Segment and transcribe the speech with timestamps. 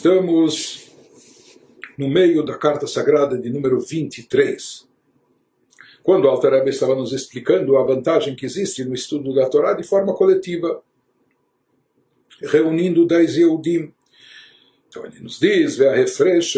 [0.00, 0.90] Estamos
[1.98, 4.88] no meio da carta sagrada de número 23.
[6.02, 9.82] Quando o Altareba estava nos explicando a vantagem que existe no estudo da Torá de
[9.82, 10.82] forma coletiva,
[12.40, 13.92] reunindo dez eudim
[14.88, 15.76] Então ele nos diz: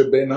[0.09, 0.29] ben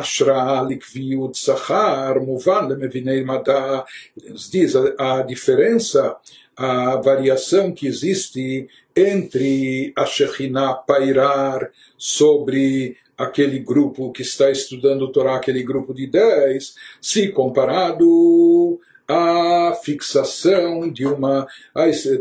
[1.31, 6.17] sahar muvan Ele nos diz a, a diferença
[6.55, 15.11] a variação que existe entre a Shekhinah pairar sobre aquele grupo que está estudando o
[15.11, 21.47] Torá, aquele grupo de dez, se comparado à fixação de uma,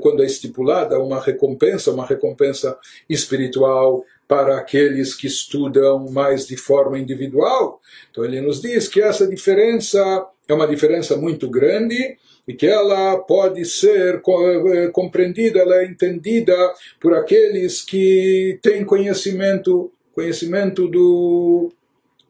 [0.00, 2.76] quando é estipulada uma recompensa, uma recompensa
[3.08, 7.80] espiritual para aqueles que estudam mais de forma individual.
[8.10, 12.16] Então ele nos diz que essa diferença é uma diferença muito grande
[12.46, 16.54] e que ela pode ser eh, compreendida, ela é entendida
[17.00, 21.72] por aqueles que têm conhecimento, conhecimento do,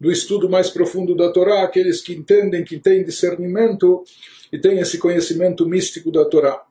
[0.01, 4.05] do estudo mais profundo da Torá, aqueles que entendem, que têm discernimento
[4.53, 6.62] e têm esse conhecimento místico da Torá.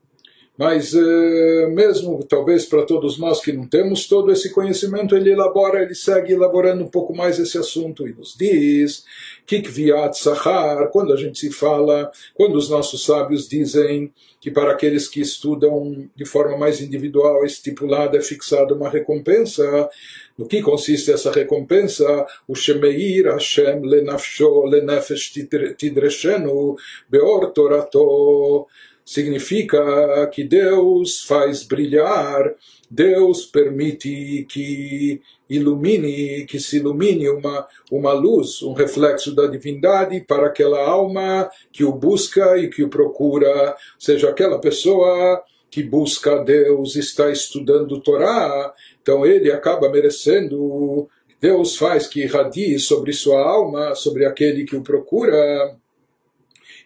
[0.56, 5.82] Mas eh, mesmo talvez para todos nós que não temos todo esse conhecimento, ele elabora,
[5.82, 9.04] ele segue elaborando um pouco mais esse assunto e nos diz
[9.48, 15.08] Kikviat Sahar, quando a gente se fala, quando os nossos sábios dizem que para aqueles
[15.08, 19.90] que estudam de forma mais individual, estipulada, é fixada uma recompensa,
[20.38, 22.26] no que consiste essa recompensa?
[22.48, 25.34] O Shemeir Hashem lenafsho lenefesh
[25.78, 26.76] tidreshenu
[27.10, 28.68] beor torato
[29.06, 32.56] significa que Deus faz brilhar,
[32.90, 40.48] Deus permite que ilumine, que se ilumine uma, uma luz, um reflexo da divindade para
[40.48, 46.96] aquela alma que o busca e que o procura, seja aquela pessoa que busca Deus,
[46.96, 51.10] está estudando Torá, então ele acaba merecendo,
[51.42, 55.76] Deus faz que irradie sobre sua alma, sobre aquele que o procura,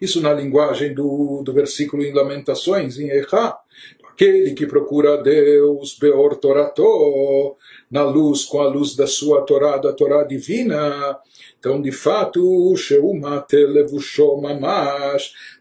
[0.01, 3.57] isso na linguagem do, do versículo em Lamentações, em Echá.
[4.11, 7.55] Aquele que procura Deus, Beor Torato,
[7.89, 11.17] na luz, com a luz da sua Torá, da Torá divina.
[11.59, 13.57] Então, de fato, Sheumate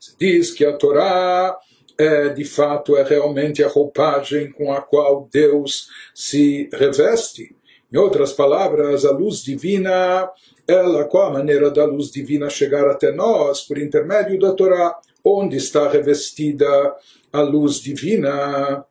[0.01, 1.59] se diz que a Torá
[1.99, 7.56] é, de fato, é realmente a roupagem com a qual Deus se reveste.
[7.93, 10.31] Em outras palavras, a luz divina
[10.67, 14.99] ela, qual a maneira da luz divina chegar até nós por intermédio da Torá?
[15.25, 16.67] Onde está revestida
[17.33, 18.85] a luz divina?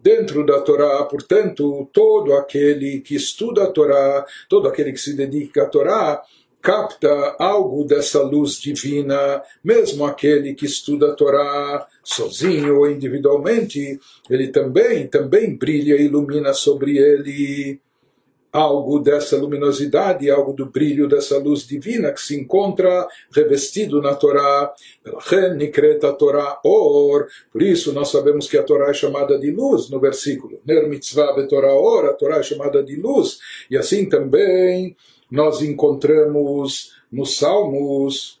[0.00, 5.64] Dentro da Torá, portanto, todo aquele que estuda a Torá, todo aquele que se dedica
[5.64, 6.22] à Torá,
[6.62, 13.98] capta algo dessa luz divina, mesmo aquele que estuda a Torá sozinho ou individualmente,
[14.30, 17.80] ele também, também brilha e ilumina sobre ele
[18.58, 24.74] algo dessa luminosidade, algo do brilho dessa luz divina que se encontra revestido na Torá.
[26.18, 27.28] Torá Or.
[27.52, 30.58] Por isso nós sabemos que a Torá é chamada de luz no versículo.
[30.66, 33.38] Ner mitzvah Torá Or, a Torá é chamada de luz.
[33.70, 34.96] E assim também
[35.30, 38.40] nós encontramos nos Salmos,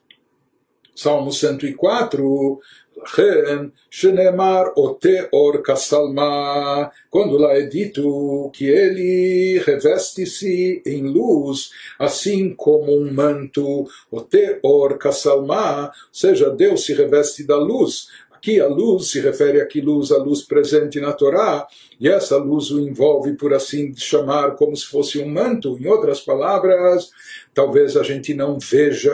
[0.94, 2.60] Salmo 104,
[2.98, 12.96] Lachem, Shenemar Oteor Kassalma, quando lá é dito que ele reveste-se em luz, assim como
[12.96, 18.08] um manto, Oteor Kassalma, ou seja, Deus se reveste da luz,
[18.38, 20.12] Aqui a luz se refere a que luz?
[20.12, 21.66] A luz presente na Torá,
[21.98, 25.76] e essa luz o envolve, por assim chamar, como se fosse um manto.
[25.80, 27.10] Em outras palavras,
[27.52, 29.12] talvez a gente não veja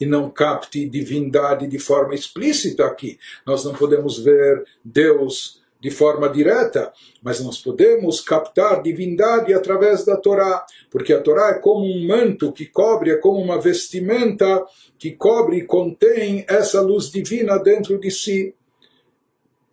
[0.00, 3.18] e não capte divindade de forma explícita aqui.
[3.46, 6.92] Nós não podemos ver Deus de forma direta,
[7.22, 12.52] mas nós podemos captar divindade através da Torá, porque a Torá é como um manto
[12.52, 14.64] que cobre, é como uma vestimenta
[14.98, 18.54] que cobre e contém essa luz divina dentro de si.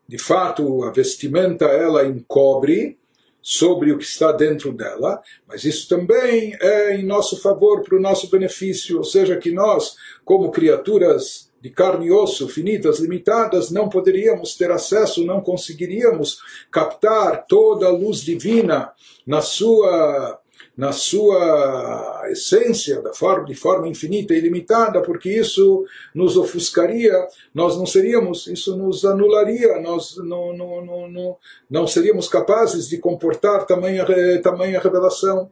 [0.07, 2.99] De fato, a vestimenta ela encobre,
[3.47, 8.01] sobre o que está dentro dela, mas isso também é em nosso favor, para o
[8.01, 13.87] nosso benefício, ou seja, que nós, como criaturas de carne e osso, finitas, limitadas, não
[13.87, 16.39] poderíamos ter acesso, não conseguiríamos
[16.71, 18.91] captar toda a luz divina
[19.27, 20.39] na sua
[20.78, 27.13] na sua essência, da forma, de forma infinita e ilimitada, porque isso nos ofuscaria,
[27.53, 31.37] nós não seríamos, isso nos anularia, nós não, não, não, não,
[31.69, 34.05] não seríamos capazes de comportar tamanha,
[34.41, 35.49] tamanha revelação.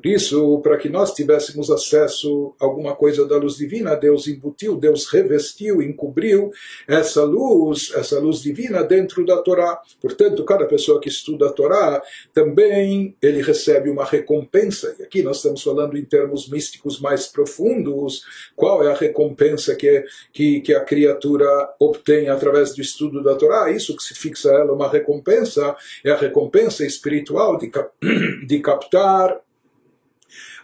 [0.00, 4.76] Por isso, para que nós tivéssemos acesso a alguma coisa da luz divina, Deus embutiu,
[4.76, 6.50] Deus revestiu, encobriu
[6.88, 9.78] essa luz, essa luz divina dentro da Torá.
[10.00, 12.02] Portanto, cada pessoa que estuda a Torá
[12.32, 14.96] também ele recebe uma recompensa.
[14.98, 18.22] E aqui nós estamos falando em termos místicos mais profundos.
[18.56, 21.46] Qual é a recompensa que, que, que a criatura
[21.78, 23.70] obtém através do estudo da Torá?
[23.70, 27.70] Isso que se fixa ela uma recompensa é a recompensa espiritual de,
[28.46, 29.40] de captar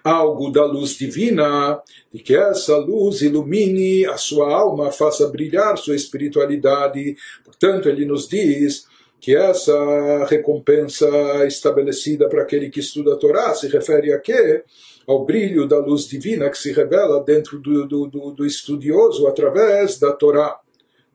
[0.06, 1.82] algo da luz divina,
[2.14, 7.16] e que essa luz ilumine a sua alma, faça brilhar sua espiritualidade.
[7.44, 8.86] Portanto, ele nos diz
[9.20, 11.08] que essa recompensa
[11.46, 14.62] estabelecida para aquele que estuda a Torá se refere a quê?
[15.08, 19.98] Ao brilho da luz divina que se revela dentro do, do, do, do estudioso através
[19.98, 20.60] da Torá.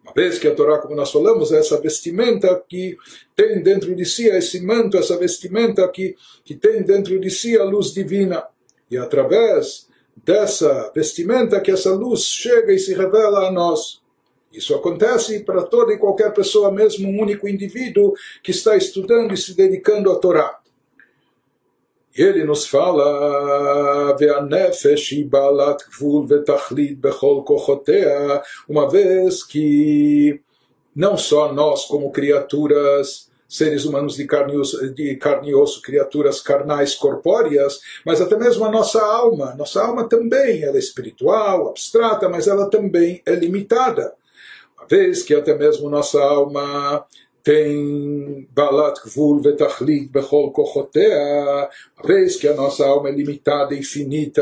[0.04, 2.98] Uma vez que a Torá, como nós falamos, é essa vestimenta que
[3.36, 7.64] tem dentro de si, esse manto, essa vestimenta que, que tem dentro de si a
[7.64, 8.44] luz divina.
[8.92, 14.02] E através dessa vestimenta que essa luz chega e se revela a nós.
[14.52, 19.38] Isso acontece para toda e qualquer pessoa, mesmo um único indivíduo que está estudando e
[19.38, 20.60] se dedicando à Torá.
[22.18, 24.14] E ele nos fala,
[28.68, 30.42] uma vez que
[30.94, 34.54] não só nós como criaturas seres humanos de carne,
[34.96, 39.54] de carne e osso, criaturas carnais corpóreas, mas até mesmo a nossa alma.
[39.58, 44.14] Nossa alma também ela é espiritual, abstrata, mas ela também é limitada.
[44.78, 47.06] Uma vez que até mesmo nossa alma
[47.44, 53.84] tem balat gvul vetachlit bechol kochotea, uma vez que a nossa alma é limitada e
[53.84, 54.42] finita,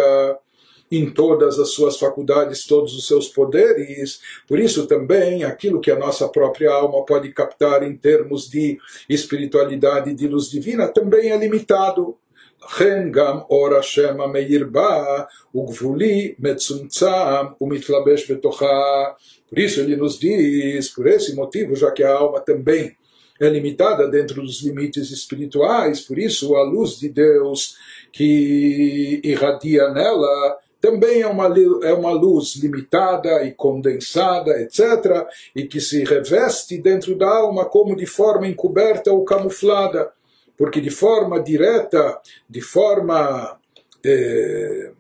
[0.91, 4.21] em todas as suas faculdades, todos os seus poderes.
[4.47, 8.79] Por isso também aquilo que a nossa própria alma pode captar em termos de
[9.09, 12.17] espiritualidade de luz divina também é limitado.
[12.65, 15.05] לכן גם אור השם המאיר בה
[15.53, 19.05] הוא גבולי, מצומצם ומתלבש בתוכה.
[19.51, 22.97] Por isso ele nos diz, por esse motivo, já que a alma também
[23.41, 27.77] é limitada dentro dos limites espirituais, por isso a luz de Deus
[28.13, 31.46] que irradia nela também é uma,
[31.84, 37.96] é uma luz limitada e condensada, etc., e que se reveste dentro da alma como
[37.96, 40.12] de forma encoberta ou camuflada,
[40.58, 43.58] porque de forma direta, de forma
[44.04, 44.92] é,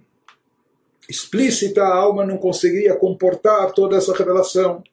[1.09, 4.83] explícita, a alma não conseguiria comportar toda essa revelação,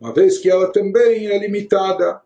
[0.00, 2.20] uma vez que ela também é limitada,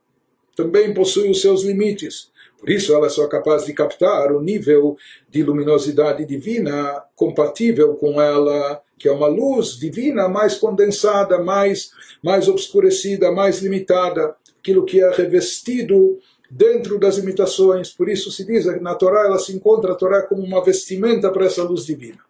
[0.56, 2.32] também possui os seus limites.
[2.64, 4.96] Por isso, ela é só capaz de captar o nível
[5.28, 11.90] de luminosidade divina compatível com ela, que é uma luz divina mais condensada, mais,
[12.22, 16.19] mais obscurecida, mais limitada, aquilo que é revestido
[16.50, 17.90] dentro das limitações.
[17.90, 21.31] Por isso se diz que na Torá ela se encontra a Torá como uma vestimenta
[21.31, 22.20] para essa luz divina.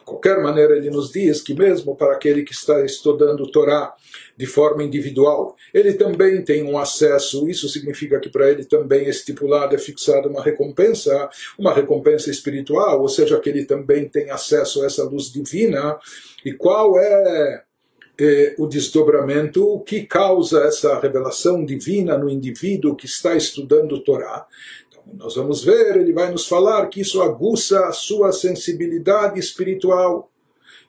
[0.00, 3.94] De qualquer maneira, ele nos diz que mesmo para aquele que está estudando Torá
[4.36, 9.10] de forma individual, ele também tem um acesso, isso significa que para ele também é
[9.10, 14.82] estipulado, é fixada uma recompensa, uma recompensa espiritual, ou seja, que ele também tem acesso
[14.82, 15.98] a essa luz divina.
[16.44, 17.62] E qual é
[18.18, 24.46] eh, o desdobramento que causa essa revelação divina no indivíduo que está estudando Torá?
[25.06, 30.30] Nós vamos ver, ele vai nos falar que isso aguça a sua sensibilidade espiritual.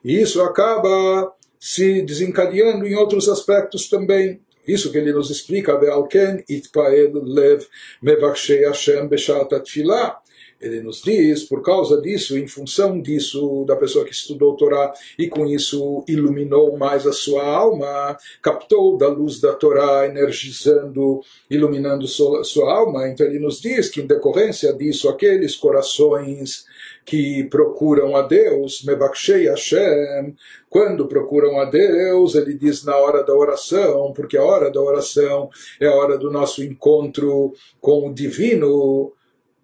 [0.04, 4.40] E isso acaba se desencadeando em outros aspectos também.
[4.66, 7.64] Isso que ele nos explica, Be'alken itpael lev
[8.00, 10.21] mevakshei Hashem beshat atfilah
[10.62, 15.28] ele nos diz, por causa disso, em função disso, da pessoa que estudou Torá e
[15.28, 22.44] com isso iluminou mais a sua alma, captou da luz da Torá, energizando, iluminando sua,
[22.44, 23.08] sua alma.
[23.08, 26.64] Então ele nos diz que, em decorrência disso, aqueles corações
[27.04, 30.36] que procuram a Deus, Mebakshei Hashem,
[30.70, 35.50] quando procuram a Deus, ele diz na hora da oração, porque a hora da oração
[35.80, 39.12] é a hora do nosso encontro com o divino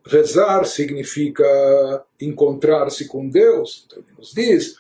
[0.08, 3.84] rezar significa encontrar-se com Deus.
[3.86, 4.74] Então ele nos diz,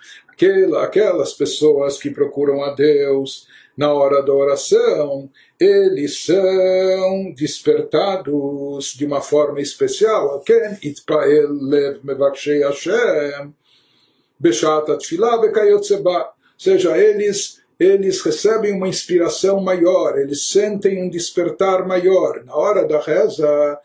[0.82, 5.30] aquelas pessoas que procuram a Deus na hora da oração,
[5.60, 10.42] eles são despertados de uma forma especial.
[10.48, 12.00] lev
[12.64, 13.54] Hashem
[16.04, 22.44] Ou seja, eles eles recebem uma inspiração maior, eles sentem um despertar maior.
[22.44, 23.78] Na hora da reza,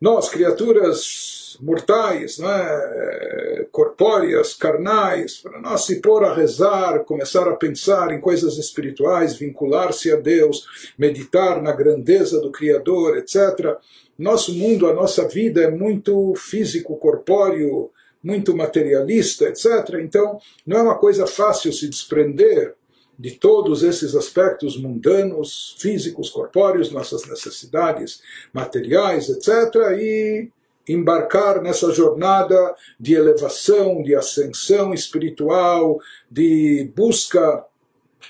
[0.00, 8.12] nós, criaturas mortais, né, corpóreas, carnais, para nós se pôr a rezar, começar a pensar
[8.12, 10.66] em coisas espirituais, vincular-se a Deus,
[10.98, 13.76] meditar na grandeza do Criador, etc.
[14.18, 17.90] Nosso mundo, a nossa vida é muito físico, corpóreo,
[18.22, 20.00] muito materialista, etc.
[20.00, 22.74] Então, não é uma coisa fácil se desprender
[23.18, 28.20] de todos esses aspectos mundanos, físicos, corpóreos, nossas necessidades
[28.52, 30.50] materiais, etc., e
[30.88, 35.98] embarcar nessa jornada de elevação, de ascensão espiritual,
[36.30, 37.64] de busca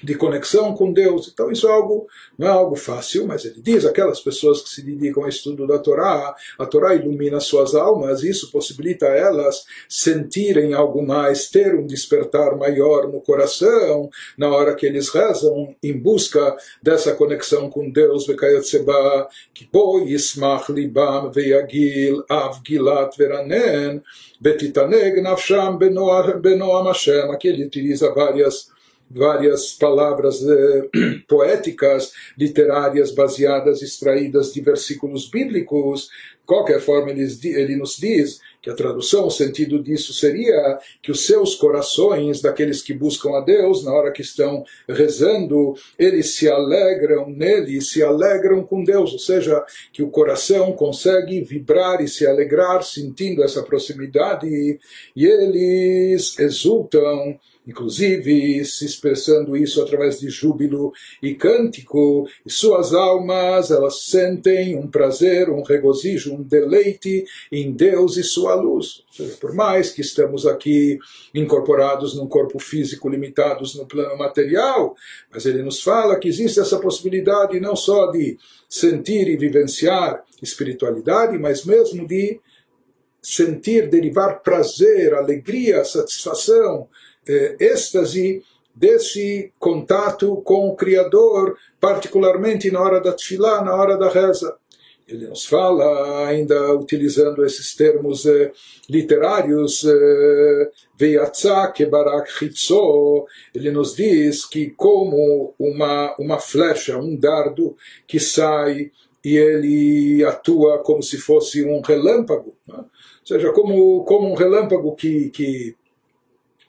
[0.02, 1.30] de conexão com Deus.
[1.32, 2.06] Então isso é algo,
[2.38, 5.78] não é algo fácil, mas ele diz aquelas pessoas que se dedicam ao estudo da
[5.78, 11.86] Torá, a Torá ilumina suas almas, isso possibilita a elas sentirem algo mais, ter um
[11.86, 18.26] despertar maior no coração, na hora que eles rezam em busca dessa conexão com Deus,
[18.26, 24.02] Vekayotseba, Kibo Yismach Libam Veyagil Av Gilat Veranen,
[24.40, 28.75] Betitaneg Nafsham Benoam Hashem, aqui ele utiliza várias
[29.10, 30.88] várias palavras eh,
[31.28, 36.08] poéticas, literárias, baseadas, extraídas de versículos bíblicos.
[36.40, 41.10] De qualquer forma, ele, ele nos diz que a tradução, o sentido disso seria que
[41.10, 46.48] os seus corações, daqueles que buscam a Deus, na hora que estão rezando, eles se
[46.48, 52.26] alegram nele, se alegram com Deus, ou seja, que o coração consegue vibrar e se
[52.26, 60.92] alegrar sentindo essa proximidade e eles exultam inclusive se expressando isso através de júbilo
[61.22, 68.16] e cântico, e suas almas elas sentem um prazer, um regozijo, um deleite em Deus
[68.16, 69.04] e sua luz.
[69.40, 70.98] Por mais que estamos aqui
[71.34, 74.94] incorporados num corpo físico, limitados no plano material,
[75.32, 81.38] mas ele nos fala que existe essa possibilidade não só de sentir e vivenciar espiritualidade,
[81.38, 82.40] mas mesmo de
[83.26, 86.88] sentir, derivar prazer, alegria, satisfação,
[87.28, 88.40] eh, êxtase
[88.72, 94.56] desse contato com o Criador, particularmente na hora da tefilá, na hora da reza.
[95.08, 98.52] Ele nos fala, ainda utilizando esses termos eh,
[98.88, 107.76] literários, eh, Veiatzá kebarak chitzo, ele nos diz que como uma, uma flecha, um dardo
[108.06, 108.92] que sai
[109.24, 112.84] e ele atua como se fosse um relâmpago, né?
[113.26, 115.74] Seja, como, como um relâmpago que, que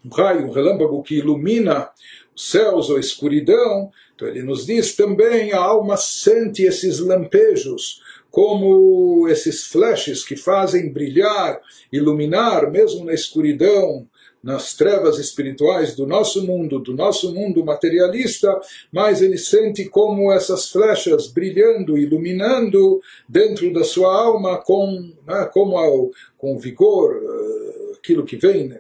[0.03, 1.89] um raio, um relâmpago que ilumina
[2.35, 8.01] os céus ou a escuridão, então ele nos diz também a alma sente esses lampejos,
[8.31, 11.61] como esses flashes que fazem brilhar,
[11.91, 14.07] iluminar, mesmo na escuridão,
[14.44, 18.60] nas trevas espirituais do nosso mundo, do nosso mundo materialista,
[18.91, 25.77] mas ele sente como essas flechas brilhando, iluminando dentro da sua alma com, né, como
[25.77, 28.79] ao, com vigor, eh, aquilo que vem, né,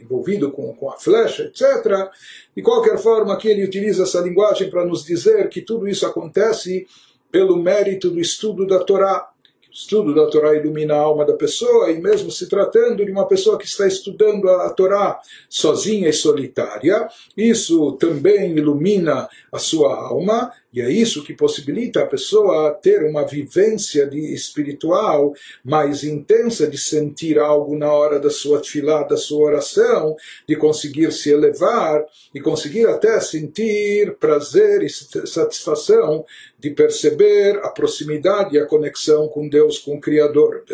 [0.00, 2.10] envolvido com, com a flecha, etc.
[2.54, 6.86] De qualquer forma, aqui ele utiliza essa linguagem para nos dizer que tudo isso acontece
[7.30, 9.33] pelo mérito do estudo da Torá
[9.74, 13.58] estudo da Torá ilumina a alma da pessoa, e mesmo se tratando de uma pessoa
[13.58, 20.80] que está estudando a Torá sozinha e solitária, isso também ilumina a sua alma, e
[20.80, 25.32] é isso que possibilita a pessoa ter uma vivência de espiritual
[25.64, 30.16] mais intensa, de sentir algo na hora da sua tefilá, da sua oração,
[30.48, 32.04] de conseguir se elevar
[32.34, 36.26] e conseguir até sentir prazer e satisfação
[36.58, 40.64] de perceber a proximidade e a conexão com Deus, com o Criador.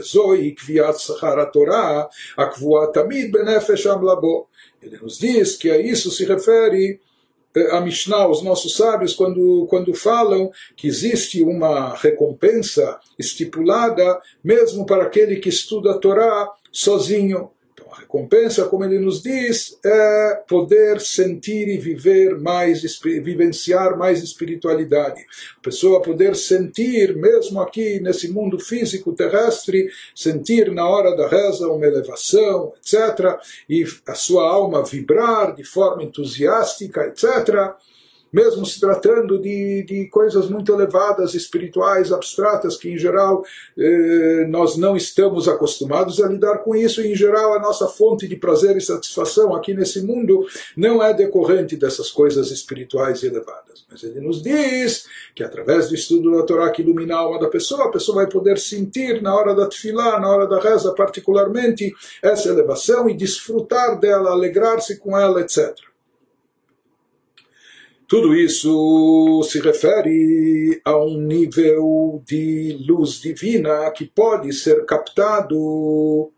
[4.82, 6.98] Ele nos diz que a isso se refere
[7.72, 15.04] a Mishnah, os nossos sábios, quando, quando falam que existe uma recompensa estipulada mesmo para
[15.04, 17.50] aquele que estuda a Torá sozinho
[17.96, 25.20] recompensa, como ele nos diz, é poder sentir e viver mais, vivenciar mais espiritualidade.
[25.58, 31.68] A pessoa poder sentir, mesmo aqui nesse mundo físico terrestre, sentir na hora da reza
[31.68, 33.38] uma elevação, etc.
[33.68, 37.74] E a sua alma vibrar de forma entusiástica, etc
[38.32, 43.44] mesmo se tratando de, de coisas muito elevadas, espirituais, abstratas, que em geral
[43.76, 48.28] eh, nós não estamos acostumados a lidar com isso, e em geral a nossa fonte
[48.28, 50.46] de prazer e satisfação aqui nesse mundo
[50.76, 53.84] não é decorrente dessas coisas espirituais e elevadas.
[53.90, 57.48] Mas ele nos diz que através do estudo da Torá que ilumina a alma da
[57.48, 61.92] pessoa, a pessoa vai poder sentir na hora da tefilá, na hora da reza particularmente,
[62.22, 65.89] essa elevação e desfrutar dela, alegrar-se com ela, etc.
[68.10, 76.32] Tudo isso se refere a um nível de luz divina que pode ser captado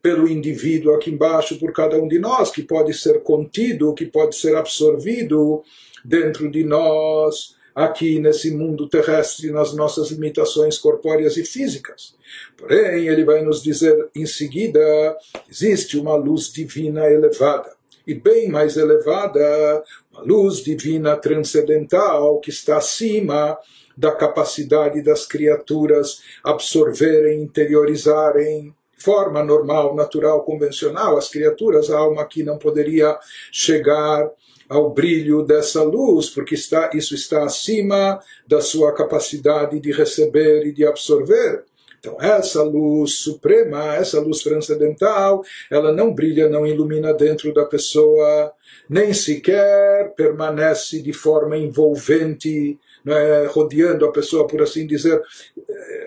[0.00, 4.36] pelo indivíduo aqui embaixo, por cada um de nós, que pode ser contido, que pode
[4.36, 5.60] ser absorvido
[6.04, 12.14] dentro de nós, aqui nesse mundo terrestre, nas nossas limitações corpóreas e físicas.
[12.56, 15.18] Porém, ele vai nos dizer em seguida:
[15.50, 17.74] existe uma luz divina elevada
[18.06, 19.82] e bem mais elevada,
[20.24, 23.58] luz divina transcendental que está acima
[23.96, 32.42] da capacidade das criaturas absorverem, interiorizarem forma normal, natural, convencional, as criaturas, a alma aqui
[32.42, 33.16] não poderia
[33.52, 34.30] chegar
[34.68, 40.72] ao brilho dessa luz, porque está, isso está acima da sua capacidade de receber e
[40.72, 41.64] de absorver.
[41.98, 48.52] Então, essa luz suprema, essa luz transcendental, ela não brilha, não ilumina dentro da pessoa,
[48.88, 55.20] nem sequer permanece de forma envolvente, é, rodeando a pessoa, por assim dizer.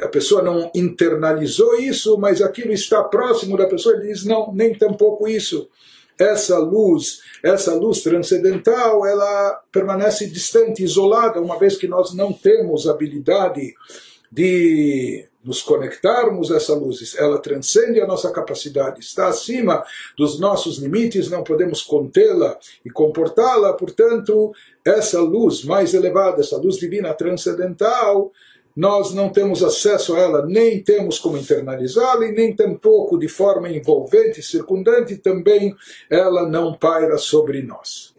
[0.01, 3.95] A pessoa não internalizou isso, mas aquilo está próximo da pessoa.
[3.95, 5.69] Ele diz: não, nem tampouco isso.
[6.17, 12.87] Essa luz, essa luz transcendental, ela permanece distante, isolada, uma vez que nós não temos
[12.89, 13.73] habilidade
[14.31, 19.83] de nos conectarmos a essa luz, ela transcende a nossa capacidade, está acima
[20.17, 24.51] dos nossos limites, não podemos contê-la e comportá-la, portanto,
[24.85, 28.31] essa luz mais elevada, essa luz divina transcendental,
[28.75, 33.69] nós não temos acesso a ela, nem temos como internalizá-la, e nem tampouco de forma
[33.69, 35.75] envolvente, circundante, também
[36.09, 38.13] ela não paira sobre nós.